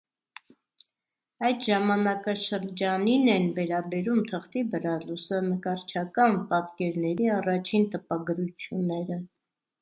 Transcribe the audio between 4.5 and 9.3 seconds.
վրա լուսանկարչական պատկերների առաջին տպագրությունները։